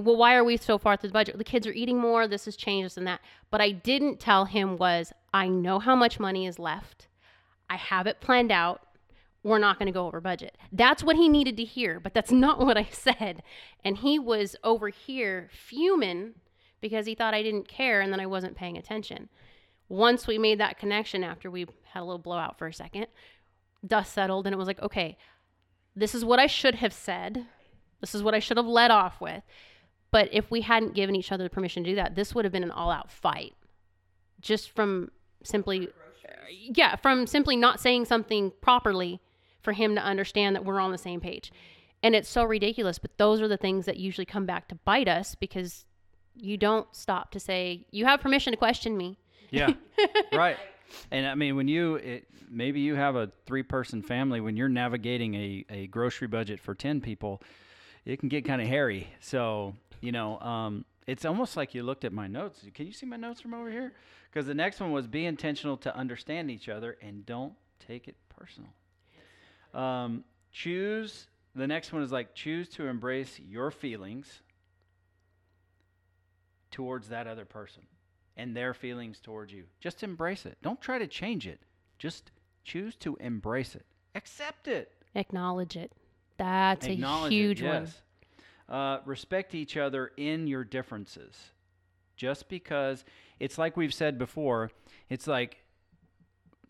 [0.00, 1.38] Well, why are we so far through the budget?
[1.38, 2.26] The kids are eating more.
[2.26, 3.20] This has changed this and that.
[3.50, 7.08] But I didn't tell him was I know how much money is left.
[7.68, 8.82] I have it planned out.
[9.42, 10.58] We're not going to go over budget.
[10.70, 13.42] That's what he needed to hear, but that's not what I said.
[13.84, 16.34] And he was over here fuming
[16.80, 19.28] because he thought I didn't care and then I wasn't paying attention.
[19.88, 23.06] Once we made that connection after we had a little blowout for a second,
[23.86, 25.16] dust settled and it was like, okay,
[25.96, 27.46] this is what I should have said.
[28.00, 29.42] This is what I should have led off with.
[30.10, 32.52] But if we hadn't given each other the permission to do that, this would have
[32.52, 33.54] been an all out fight.
[34.40, 35.10] Just from
[35.42, 39.20] simply, uh, yeah, from simply not saying something properly
[39.60, 41.52] for him to understand that we're on the same page.
[42.02, 45.06] And it's so ridiculous, but those are the things that usually come back to bite
[45.08, 45.84] us because
[46.34, 49.18] you don't stop to say, you have permission to question me.
[49.50, 49.74] Yeah.
[50.32, 50.56] right.
[51.10, 55.34] And I mean, when you it, maybe you have a three-person family, when you're navigating
[55.34, 57.42] a, a grocery budget for ten people,
[58.04, 59.08] it can get kind of hairy.
[59.20, 62.64] So you know, um, it's almost like you looked at my notes.
[62.74, 63.92] Can you see my notes from over here?
[64.30, 67.54] Because the next one was be intentional to understand each other and don't
[67.86, 68.70] take it personal.
[69.74, 71.26] Um, choose.
[71.54, 74.42] The next one is like choose to embrace your feelings
[76.70, 77.82] towards that other person
[78.36, 79.64] and their feelings towards you.
[79.80, 80.56] Just embrace it.
[80.62, 81.60] Don't try to change it.
[81.98, 82.30] Just
[82.64, 83.84] choose to embrace it.
[84.14, 84.92] Accept it.
[85.14, 85.92] Acknowledge it.
[86.38, 87.66] That's Acknowledge a huge it.
[87.66, 87.88] one.
[88.70, 91.50] Uh, respect each other in your differences.
[92.16, 93.04] Just because
[93.40, 94.70] it's like we've said before,
[95.08, 95.64] it's like,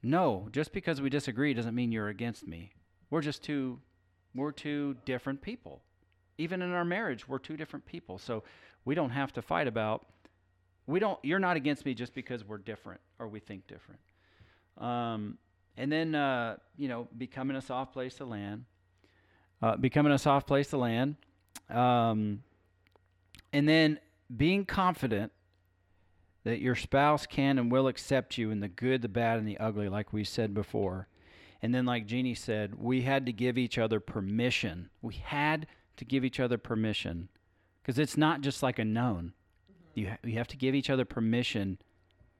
[0.02, 2.70] no, just because we disagree doesn't mean you're against me.
[3.10, 3.80] We're just two,
[4.34, 5.82] we're two different people.
[6.38, 8.16] Even in our marriage, we're two different people.
[8.18, 8.44] So
[8.84, 10.06] we don't have to fight about
[10.86, 14.00] we don't you're not against me just because we're different or we think different
[14.78, 15.38] um,
[15.76, 18.64] and then uh, you know becoming a soft place to land
[19.62, 21.16] uh, becoming a soft place to land
[21.70, 22.42] um,
[23.52, 23.98] and then
[24.34, 25.32] being confident
[26.44, 29.58] that your spouse can and will accept you in the good the bad and the
[29.58, 31.08] ugly like we said before
[31.60, 36.04] and then like jeannie said we had to give each other permission we had to
[36.04, 37.28] give each other permission
[37.82, 39.32] because it's not just like a known
[39.94, 41.78] you, ha- you have to give each other permission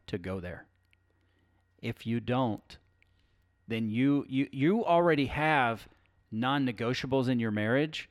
[0.07, 0.67] to go there.
[1.81, 2.79] If you don't,
[3.69, 5.89] then you, you, you already have
[6.31, 8.10] non negotiables in your marriage.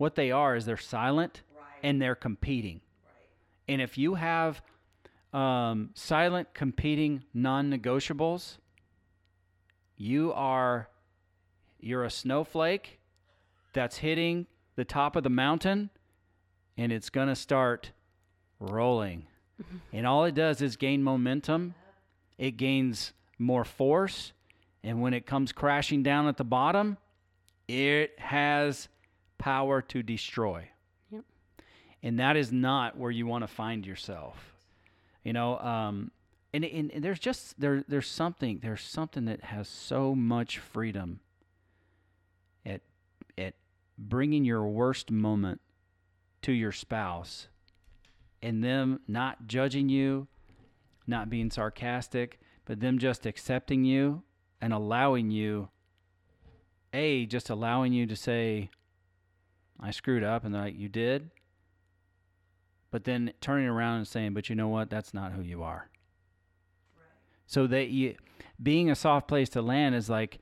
[0.00, 1.42] What they are is they're silent
[1.82, 2.80] and they're competing.
[3.68, 4.62] And if you have
[5.34, 8.56] um, silent, competing non negotiables,
[9.98, 10.88] you are
[11.80, 12.98] you're a snowflake
[13.74, 15.90] that's hitting the top of the mountain
[16.78, 17.90] and it's going to start
[18.58, 19.26] rolling.
[19.92, 21.74] and all it does is gain momentum,
[22.38, 24.32] it gains more force,
[24.82, 26.96] and when it comes crashing down at the bottom,
[27.68, 28.88] it has
[29.40, 30.68] power to destroy.
[31.10, 31.24] Yep.
[32.02, 34.54] And that is not where you want to find yourself.
[35.24, 36.12] You know, um,
[36.52, 41.20] and, and, and there's just there there's something there's something that has so much freedom
[42.64, 42.80] at
[43.36, 43.54] at
[43.98, 45.60] bringing your worst moment
[46.42, 47.48] to your spouse
[48.42, 50.26] and them not judging you,
[51.06, 54.22] not being sarcastic, but them just accepting you
[54.60, 55.68] and allowing you,
[56.92, 58.70] A, just allowing you to say,
[59.80, 61.30] I screwed up, and they're like, You did?
[62.90, 64.90] But then turning around and saying, But you know what?
[64.90, 65.88] That's not who you are.
[67.46, 68.14] So that you,
[68.62, 70.40] being a soft place to land is like,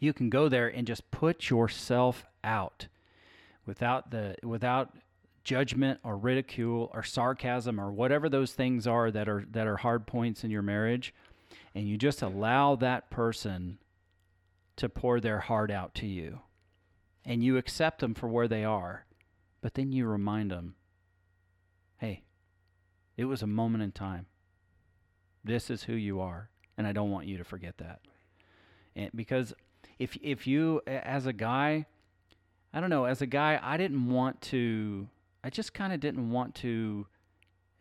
[0.00, 2.88] you can go there and just put yourself out
[3.66, 4.96] without the without
[5.44, 10.06] judgment or ridicule or sarcasm or whatever those things are that are that are hard
[10.06, 11.14] points in your marriage
[11.74, 13.78] and you just allow that person
[14.76, 16.40] to pour their heart out to you
[17.24, 19.04] and you accept them for where they are
[19.60, 20.74] but then you remind them
[21.98, 22.22] hey
[23.16, 24.24] it was a moment in time.
[25.44, 28.00] This is who you are and i don't want you to forget that.
[28.96, 29.52] And because
[29.98, 31.84] if if you as a guy
[32.72, 35.06] i don't know as a guy i didn't want to
[35.44, 37.06] i just kind of didn't want to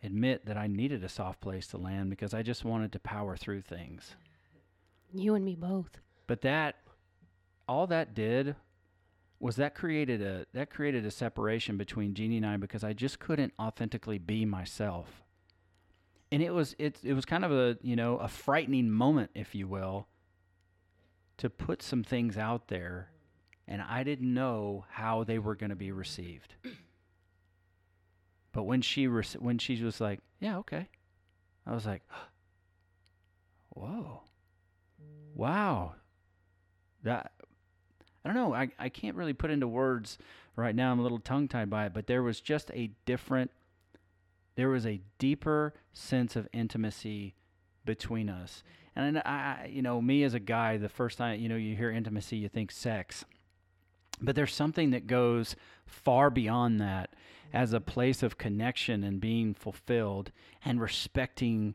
[0.03, 3.37] admit that i needed a soft place to land because i just wanted to power
[3.37, 4.15] through things.
[5.13, 5.99] You and me both.
[6.27, 6.75] but that
[7.67, 8.55] all that did
[9.39, 13.19] was that created a that created a separation between Jeannie and I because I just
[13.19, 15.23] couldn't authentically be myself.
[16.31, 19.55] And it was it it was kind of a, you know, a frightening moment if
[19.55, 20.07] you will
[21.37, 23.11] to put some things out there
[23.69, 26.55] and I didn't know how they were going to be received.
[28.51, 30.89] But when she rec- when she was like, "Yeah, okay."
[31.67, 32.01] I was like,
[33.69, 34.23] "Whoa."
[35.35, 35.93] Wow.
[37.03, 37.31] That
[38.29, 38.53] I don't know.
[38.53, 40.19] I, I can't really put into words
[40.55, 40.91] right now.
[40.91, 43.49] I'm a little tongue tied by it, but there was just a different,
[44.55, 47.33] there was a deeper sense of intimacy
[47.85, 48.61] between us.
[48.95, 51.75] And I, I, you know, me as a guy, the first time, you know, you
[51.75, 53.25] hear intimacy, you think sex.
[54.21, 55.55] But there's something that goes
[55.87, 57.15] far beyond that
[57.51, 60.31] as a place of connection and being fulfilled
[60.63, 61.73] and respecting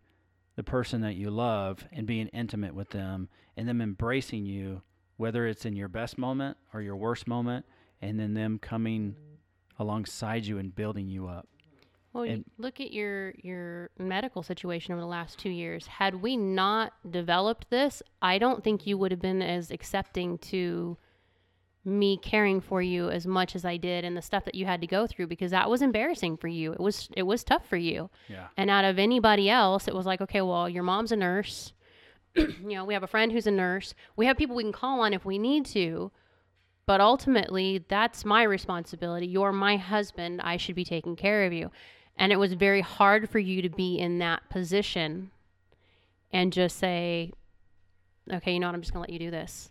[0.55, 4.83] the person that you love and being intimate with them and them embracing you,
[5.17, 7.65] whether it's in your best moment or your worst moment,
[8.03, 9.17] and then them coming
[9.79, 11.49] alongside you and building you up.
[12.13, 15.87] Well, And- look at your your medical situation over the last two years.
[15.89, 20.97] Had we not developed this, I don't think you would have been as accepting to
[21.87, 24.81] me caring for you as much as I did and the stuff that you had
[24.81, 26.73] to go through because that was embarrassing for you.
[26.73, 28.09] It was it was tough for you.
[28.29, 28.47] Yeah.
[28.57, 31.74] And out of anybody else, it was like, okay, well, your mom's a nurse.
[32.37, 33.95] you know, we have a friend who's a nurse.
[34.17, 36.11] We have people we can call on if we need to.
[36.87, 39.27] But ultimately, that's my responsibility.
[39.27, 40.41] You're my husband.
[40.43, 41.71] I should be taking care of you.
[42.17, 45.31] And it was very hard for you to be in that position
[46.33, 47.33] and just say,
[48.33, 48.75] okay, you know what?
[48.75, 49.71] I'm just going to let you do this.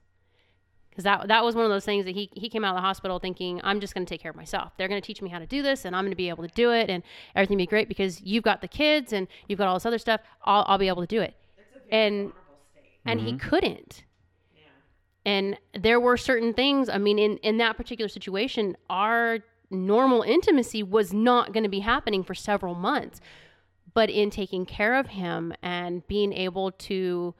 [0.89, 2.85] Because that, that was one of those things that he, he came out of the
[2.85, 4.73] hospital thinking, I'm just going to take care of myself.
[4.77, 6.47] They're going to teach me how to do this, and I'm going to be able
[6.47, 7.01] to do it, and
[7.35, 10.21] everything be great because you've got the kids and you've got all this other stuff.
[10.43, 11.35] I'll, I'll be able to do it.
[11.89, 12.31] And
[13.05, 13.49] and he mm-hmm.
[13.49, 14.03] couldn't.
[15.25, 19.39] And there were certain things, I mean, in, in that particular situation, our
[19.71, 23.21] normal intimacy was not going to be happening for several months.
[23.93, 27.35] But in taking care of him and being able to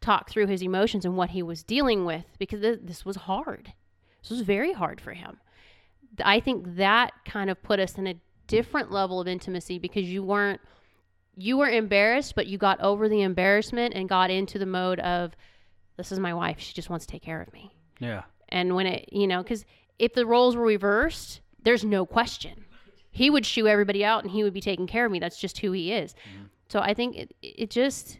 [0.00, 3.72] talk through his emotions and what he was dealing with, because th- this was hard.
[4.22, 5.38] This was very hard for him.
[6.24, 8.14] I think that kind of put us in a
[8.46, 10.60] different level of intimacy because you weren't
[11.36, 15.36] you were embarrassed, but you got over the embarrassment and got into the mode of,
[15.96, 16.58] this is my wife.
[16.58, 17.70] She just wants to take care of me.
[17.98, 18.22] Yeah.
[18.48, 19.64] And when it, you know, because
[19.98, 22.64] if the roles were reversed, there's no question.
[23.10, 25.18] He would shoo everybody out and he would be taking care of me.
[25.18, 26.14] That's just who he is.
[26.68, 28.18] So I think it, it just,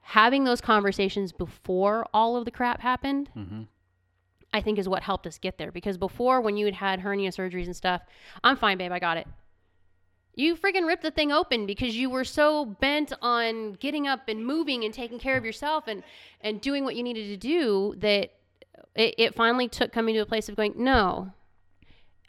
[0.00, 3.62] having those conversations before all of the crap happened, Mm-hmm.
[4.54, 5.70] I think is what helped us get there.
[5.70, 8.00] Because before, when you had had hernia surgeries and stuff,
[8.42, 8.90] I'm fine, babe.
[8.90, 9.26] I got it.
[10.36, 14.44] You freaking ripped the thing open because you were so bent on getting up and
[14.44, 16.02] moving and taking care of yourself and
[16.42, 18.32] and doing what you needed to do that
[18.94, 21.32] it, it finally took coming to a place of going, no,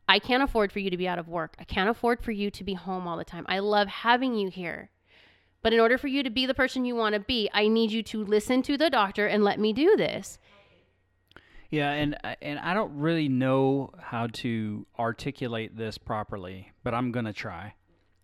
[0.07, 1.55] I can't afford for you to be out of work.
[1.59, 3.45] I can't afford for you to be home all the time.
[3.49, 4.89] I love having you here.
[5.61, 7.91] But in order for you to be the person you want to be, I need
[7.91, 10.37] you to listen to the doctor and let me do this.
[11.69, 17.33] Yeah, and and I don't really know how to articulate this properly, but I'm gonna
[17.33, 17.73] try.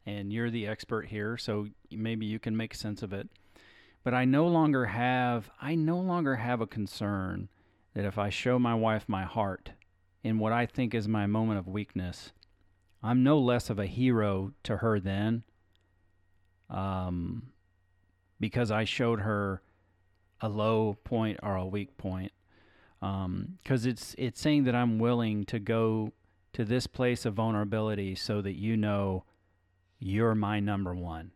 [0.06, 3.30] And you're the expert here, so maybe you can make sense of it.
[4.04, 7.48] But I no longer have I no longer have a concern
[7.94, 9.72] that if I show my wife my heart
[10.24, 12.34] in what I think is my moment of weakness,
[13.02, 15.44] I'm no less of a hero to her then.
[16.70, 17.54] Um,
[18.40, 19.62] because I showed her
[20.42, 22.34] a low point or a weak point
[23.00, 26.14] because it's it's saying that I'm willing to go
[26.54, 29.26] to this place of vulnerability so that you know
[30.04, 31.32] you're my number one.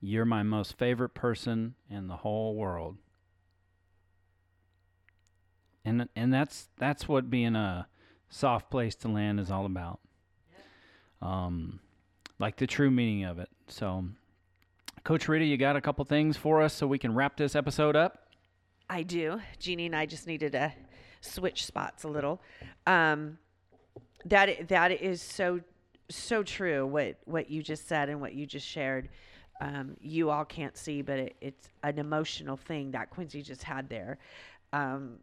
[0.00, 2.96] You're my most favorite person in the whole world.
[5.84, 7.86] And and that's that's what being a
[8.30, 10.00] soft place to land is all about.
[11.20, 11.80] Um
[12.38, 13.50] like the true meaning of it.
[13.68, 14.06] So
[15.04, 17.96] Coach Rita, you got a couple things for us so we can wrap this episode
[17.96, 18.30] up?
[18.88, 19.40] I do.
[19.58, 20.72] Jeannie and I just needed to
[21.20, 22.40] switch spots a little.
[22.86, 23.36] Um,
[24.24, 25.60] that that is so
[26.16, 29.08] so true what what you just said and what you just shared.
[29.60, 33.88] Um, you all can't see, but it, it's an emotional thing that Quincy just had
[33.88, 34.18] there.
[34.72, 35.18] Um,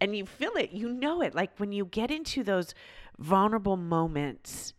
[0.00, 1.34] and you feel it, you know it.
[1.34, 2.74] Like when you get into those
[3.18, 4.74] vulnerable moments,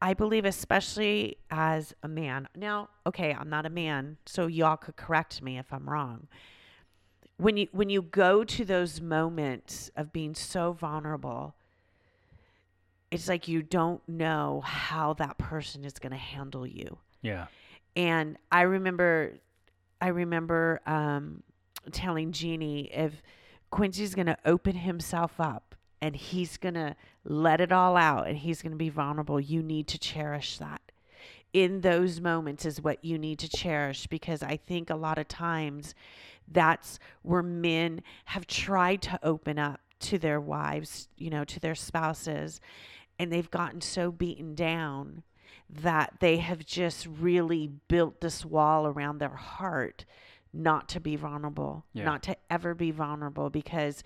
[0.00, 2.48] I believe, especially as a man.
[2.54, 6.28] Now, okay, I'm not a man, so y'all could correct me if I'm wrong.
[7.38, 11.54] When you when you go to those moments of being so vulnerable,
[13.10, 16.98] it's like you don't know how that person is going to handle you.
[17.22, 17.46] Yeah.
[17.94, 19.34] And I remember,
[20.00, 21.42] I remember um,
[21.92, 23.22] telling Jeannie if
[23.70, 26.94] Quincy's going to open himself up and he's going to
[27.24, 30.80] let it all out and he's going to be vulnerable, you need to cherish that.
[31.52, 35.26] In those moments is what you need to cherish because I think a lot of
[35.26, 35.94] times
[36.48, 41.74] that's where men have tried to open up to their wives, you know, to their
[41.74, 42.60] spouses,
[43.18, 45.22] and they've gotten so beaten down
[45.68, 50.04] that they have just really built this wall around their heart
[50.52, 52.04] not to be vulnerable, Yeah.
[52.04, 54.02] not to ever be vulnerable because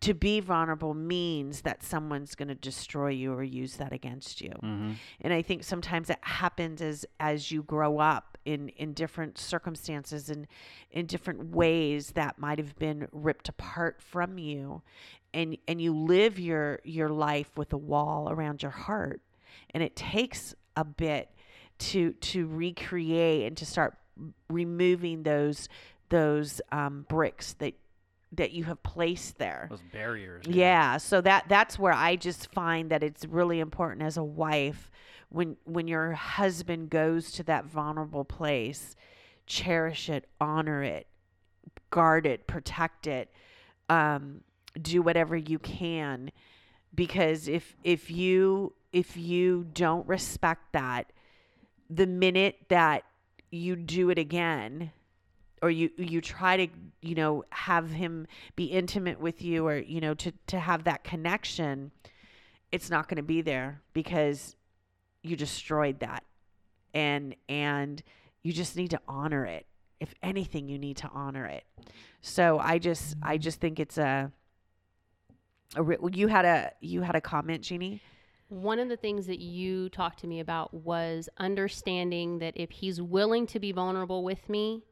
[0.00, 4.50] to be vulnerable means that someone's going to destroy you or use that against you.
[4.50, 4.92] Mm-hmm.
[5.20, 10.28] And I think sometimes it happens as as you grow up in in different circumstances
[10.28, 10.46] and
[10.90, 14.82] in different ways that might have been ripped apart from you
[15.32, 19.20] and and you live your your life with a wall around your heart
[19.70, 21.30] and it takes a bit
[21.78, 23.96] to to recreate and to start
[24.48, 25.68] removing those
[26.10, 27.74] those um, bricks that
[28.36, 30.44] that you have placed there Those barriers.
[30.48, 34.90] yeah so that that's where i just find that it's really important as a wife
[35.28, 38.94] when when your husband goes to that vulnerable place
[39.46, 41.06] cherish it honor it
[41.90, 43.30] guard it protect it
[43.88, 44.40] um,
[44.80, 46.30] do whatever you can
[46.94, 51.12] because if if you if you don't respect that
[51.90, 53.04] the minute that
[53.50, 54.90] you do it again
[55.64, 56.68] or you you try to
[57.00, 61.04] you know have him be intimate with you or you know to to have that
[61.04, 61.90] connection
[62.74, 64.56] it's not going to be there because
[65.22, 66.24] you destroyed that.
[66.92, 68.02] And and
[68.42, 69.66] you just need to honor it.
[70.00, 71.64] If anything you need to honor it.
[72.20, 73.42] So i just i mm-hmm.
[73.42, 74.32] just think it's a,
[75.76, 78.02] a re- you had a you had a comment jeannie?
[78.48, 83.00] One of the things that you talked to me about was understanding that if he's
[83.00, 84.82] willing to be vulnerable with me,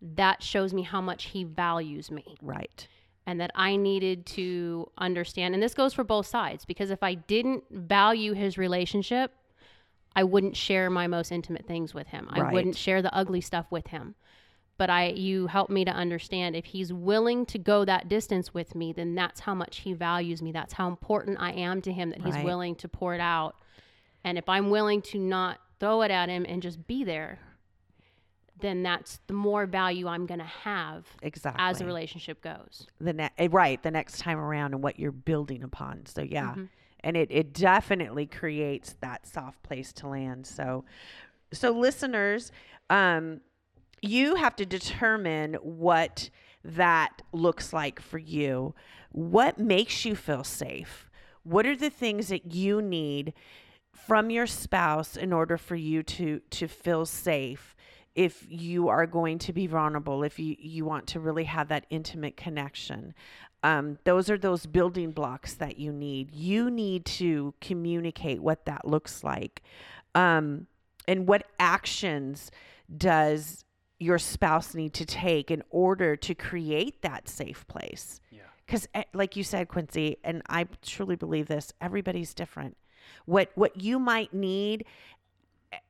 [0.00, 2.36] that shows me how much he values me.
[2.42, 2.86] right
[3.26, 7.14] And that I needed to understand, and this goes for both sides, because if I
[7.14, 9.32] didn't value his relationship,
[10.16, 12.26] I wouldn't share my most intimate things with him.
[12.30, 12.52] I Right.
[12.52, 14.14] wouldn't share the ugly stuff with him.
[14.78, 18.74] But I you helped me to understand if he's willing to go that distance with
[18.74, 20.52] me, then that's how much he values me.
[20.52, 22.44] That's how important I am to him that he's Right.
[22.44, 23.56] willing to pour it out.
[24.24, 27.40] And if I'm willing to not throw it at him and just be there,
[28.60, 32.86] then that's the more value I'm going to have exactly as the relationship goes.
[33.00, 36.54] the ne- eh, right the next time around and what you're building upon so yeah.
[36.54, 36.68] Mhm.
[37.00, 40.84] and it, it definitely creates that soft place to land so
[41.52, 42.52] so listeners
[42.90, 43.40] um
[44.00, 46.30] you have to determine what
[46.64, 48.74] that looks like for you.
[49.10, 51.08] What makes you feel safe?
[51.42, 53.32] What are the things that you need
[53.92, 57.74] from your spouse in order for you to to feel safe
[58.18, 61.86] if you are going to be vulnerable if you you want to really have that
[61.88, 63.14] intimate connection.
[63.62, 66.34] Um, those are those building blocks that you need.
[66.34, 69.62] You need to communicate what that looks like.
[70.16, 70.66] Um,
[71.06, 72.50] and what actions
[72.96, 73.64] does
[74.00, 78.20] your spouse need to take in order to create that safe place?
[78.32, 78.40] Yeah.
[78.66, 82.76] because like you said quincy and i truly believe this everybody's different.
[83.26, 84.84] What what you might need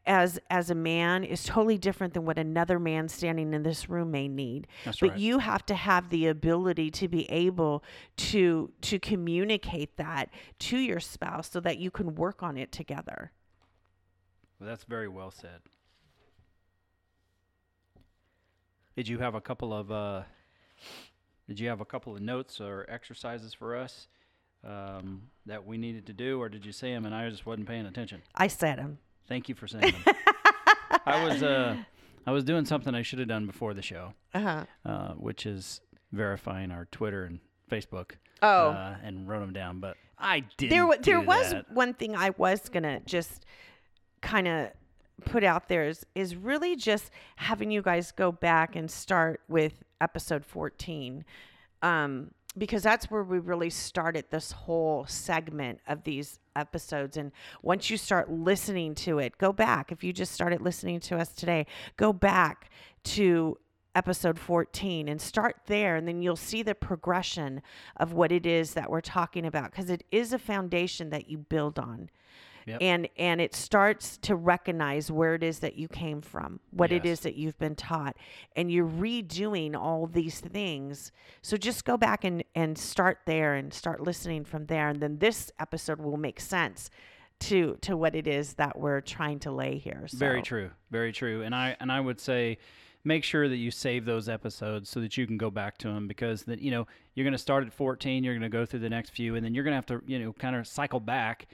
[0.07, 4.11] as as a man is totally different than what another man standing in this room
[4.11, 5.18] may need That's but right.
[5.18, 7.85] you have to have the ability to be able
[8.16, 13.31] to to communicate that to your spouse so that you can work on it together
[14.59, 15.61] Well, that's very well said.
[18.97, 20.22] Did you have a couple of uh,
[21.47, 24.09] Did you have a couple of notes or exercises for us
[24.64, 27.68] um, that we needed to do, or did you say them and I just wasn't
[27.68, 28.22] paying attention?
[28.35, 28.99] i said them
[29.29, 30.14] Thank you for saying them.
[31.07, 31.76] I was uh,
[32.26, 35.81] I was doing something I should have done before the show, uh-huh uh, which is
[36.12, 38.12] verifying our Twitter and Facebook.
[38.41, 38.68] Oh.
[38.70, 40.70] uh, and wrote them down, but I didn't.
[40.70, 41.70] there wa- there was that.
[41.72, 43.45] one thing I was gonna just
[44.20, 44.70] kind of
[45.24, 49.83] put out there is is really just having you guys go back and start with
[50.01, 51.24] episode 14
[51.83, 57.16] um because that's where we really started this whole segment of these episodes.
[57.16, 57.32] And
[57.62, 59.92] once you start listening to it, go back.
[59.92, 62.70] If you just started listening to us today, go back
[63.05, 63.59] to
[63.94, 67.61] episode 14 and start there and then you'll see the progression
[67.96, 71.36] of what it is that we're talking about because it is a foundation that you
[71.36, 72.09] build on
[72.69, 72.79] Yep.
[72.81, 77.05] and and it starts to recognize where it is that you came from what it
[77.05, 77.19] Yes.
[77.19, 78.16] is that you've been taught
[78.57, 81.11] and you're redoing all these things
[81.43, 85.19] so just go back and and start there and start listening from there and then
[85.19, 86.91] this episode will make sense
[87.41, 90.19] to to what it is that we're trying to lay here so.
[90.19, 90.71] Very true.
[90.91, 91.43] Very true.
[91.43, 92.59] And I and I would say
[93.05, 96.09] make sure that you save those episodes so that you can go back to them
[96.09, 98.81] because that you know you're going to start at 14 you're going to go through
[98.81, 100.99] the next few and then you're going to have to you know kind of cycle
[100.99, 101.47] back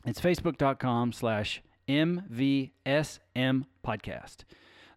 [0.06, 4.38] It's facebook.com slash MVSM podcast.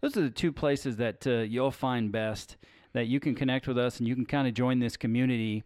[0.00, 2.56] Those are the two places that uh, you'll find best
[2.92, 5.62] that you can connect with us and you can kind of join this community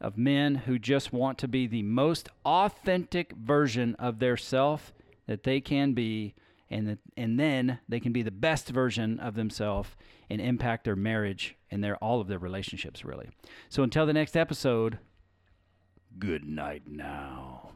[0.00, 4.92] of men who just want to be the most authentic version of their self
[5.26, 6.34] that they can be
[6.70, 9.90] and and then they can be the best version of themselves
[10.28, 13.28] and impact their marriage and their all of their relationships really.
[13.68, 14.98] So until the next episode,
[16.18, 17.73] good night now.